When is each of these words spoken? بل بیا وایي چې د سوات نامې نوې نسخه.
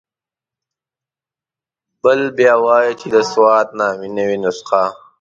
بل 2.03 2.19
بیا 2.37 2.55
وایي 2.63 2.91
چې 2.99 3.07
د 3.15 3.17
سوات 3.31 3.67
نامې 3.79 4.09
نوې 4.17 4.37
نسخه. 4.43 4.83